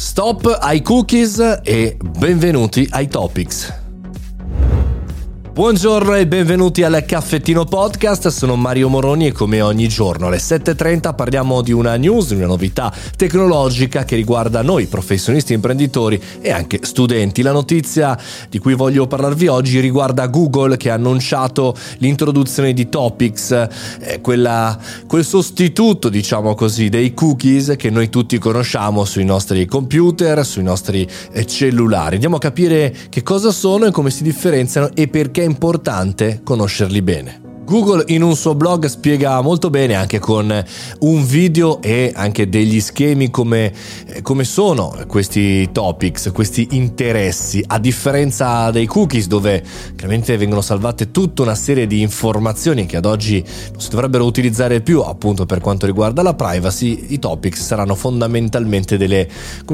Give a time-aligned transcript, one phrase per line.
[0.00, 3.79] Stop ai cookies e benvenuti ai topics.
[5.60, 11.14] Buongiorno e benvenuti al Caffettino Podcast, sono Mario Moroni e come ogni giorno alle 7.30
[11.14, 17.42] parliamo di una news, una novità tecnologica che riguarda noi professionisti, imprenditori e anche studenti.
[17.42, 18.18] La notizia
[18.48, 24.78] di cui voglio parlarvi oggi riguarda Google che ha annunciato l'introduzione di Topics, eh, quella,
[25.06, 31.06] quel sostituto diciamo così dei cookies che noi tutti conosciamo sui nostri computer, sui nostri
[31.32, 32.14] eh, cellulari.
[32.14, 37.49] Andiamo a capire che cosa sono e come si differenziano e perché importante conoscerli bene.
[37.70, 40.64] Google in un suo blog spiega molto bene anche con
[40.98, 43.72] un video e anche degli schemi come,
[44.22, 49.62] come, sono questi topics, questi interessi, a differenza dei cookies dove
[49.94, 53.40] chiaramente vengono salvate tutta una serie di informazioni che ad oggi
[53.70, 58.96] non si dovrebbero utilizzare più appunto per quanto riguarda la privacy, i topics saranno fondamentalmente
[58.96, 59.28] delle,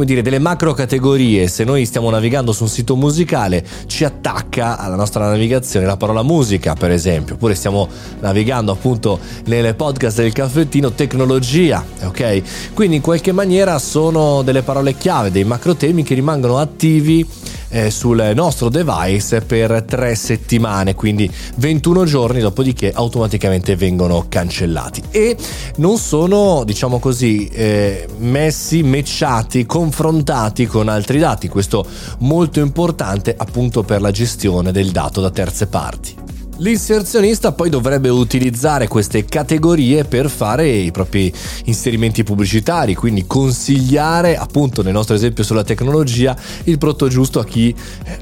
[0.05, 1.49] dire, delle macro categorie.
[1.49, 6.23] Se noi stiamo navigando su un sito musicale ci attacca alla nostra navigazione la parola
[6.23, 7.85] musica per esempio, oppure stiamo
[8.21, 12.73] navigando appunto nelle podcast del caffettino tecnologia, ok?
[12.75, 17.27] Quindi in qualche maniera sono delle parole chiave, dei macro temi che rimangono attivi
[17.69, 25.37] eh, sul nostro device per tre settimane, quindi 21 giorni, dopodiché automaticamente vengono cancellati e
[25.77, 31.49] non sono, diciamo così, eh, messi, matchati, confrontati con altri dati.
[31.49, 31.87] Questo
[32.21, 36.15] molto importante appunto per la gestione del dato da terze parti.
[36.59, 41.31] L'inserzionista poi dovrebbe utilizzare queste categorie per fare i propri
[41.65, 46.35] inserimenti pubblicitari, quindi consigliare appunto nel nostro esempio sulla tecnologia
[46.65, 47.75] il prodotto giusto a chi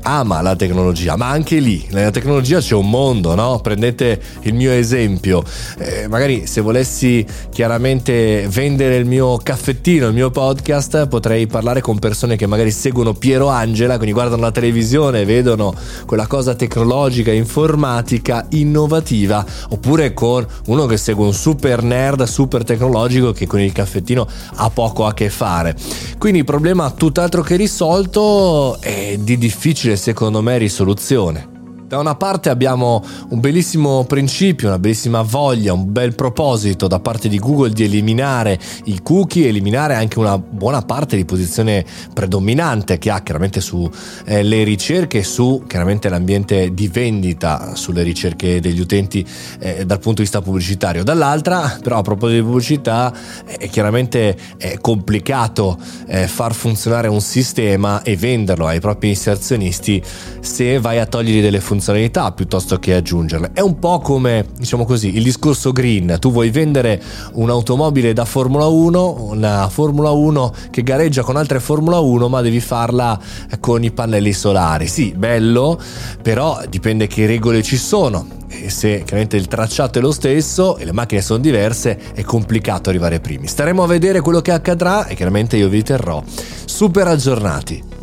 [0.02, 3.60] ama la tecnologia, ma anche lì nella tecnologia c'è un mondo, no?
[3.60, 5.44] Prendete il mio esempio,
[5.78, 12.00] eh, magari se volessi chiaramente vendere il mio caffettino, il mio podcast, potrei parlare con
[12.00, 15.72] persone che magari seguono Piero Angela, quindi guardano la televisione, vedono
[16.04, 22.64] quella cosa tecnologica, informatica tecnologica innovativa oppure con uno che segue un super nerd super
[22.64, 24.26] tecnologico che con il caffettino
[24.56, 25.76] ha poco a che fare.
[26.18, 31.53] Quindi problema tutt'altro che risolto è di difficile secondo me risoluzione
[31.94, 37.28] da una parte abbiamo un bellissimo principio, una bellissima voglia, un bel proposito da parte
[37.28, 43.10] di Google di eliminare i cookie, eliminare anche una buona parte di posizione predominante che
[43.10, 43.90] ha chiaramente sulle
[44.24, 49.24] eh, ricerche su chiaramente l'ambiente di vendita, sulle ricerche degli utenti
[49.60, 51.04] eh, dal punto di vista pubblicitario.
[51.04, 53.14] Dall'altra, però, a proposito di pubblicità,
[53.46, 55.78] è chiaramente è complicato
[56.08, 60.02] eh, far funzionare un sistema e venderlo ai propri inserzionisti
[60.40, 63.50] se vai a togliergli delle funzioni funzionalità piuttosto che aggiungerle.
[63.52, 66.16] È un po' come, diciamo così, il discorso green.
[66.18, 67.02] Tu vuoi vendere
[67.32, 72.60] un'automobile da Formula 1, una Formula 1 che gareggia con altre Formula 1, ma devi
[72.60, 73.20] farla
[73.60, 74.86] con i pannelli solari.
[74.86, 75.78] Sì, bello,
[76.22, 78.26] però dipende che regole ci sono.
[78.48, 82.88] E se chiaramente il tracciato è lo stesso e le macchine sono diverse, è complicato
[82.88, 83.46] arrivare primi.
[83.46, 86.22] Staremo a vedere quello che accadrà e chiaramente io vi terrò
[86.64, 87.93] super aggiornati.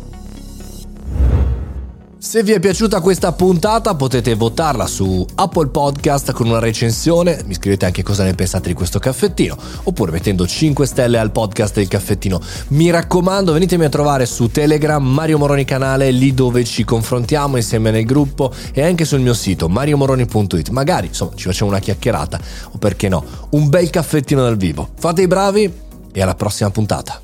[2.32, 7.52] Se vi è piaciuta questa puntata potete votarla su Apple Podcast con una recensione, mi
[7.52, 11.88] scrivete anche cosa ne pensate di questo caffettino, oppure mettendo 5 stelle al podcast del
[11.88, 12.40] caffettino.
[12.68, 17.90] Mi raccomando, venitemi a trovare su Telegram, Mario Moroni canale, lì dove ci confrontiamo insieme
[17.90, 20.70] nel gruppo e anche sul mio sito mariomoroni.it.
[20.70, 22.40] Magari, insomma, ci facciamo una chiacchierata
[22.70, 24.88] o perché no, un bel caffettino dal vivo.
[24.98, 25.70] Fate i bravi
[26.10, 27.20] e alla prossima puntata.